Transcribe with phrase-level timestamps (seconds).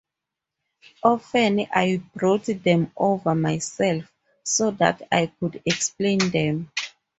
[1.03, 4.11] Often I brought them over myself,
[4.43, 6.71] so that I could explain them.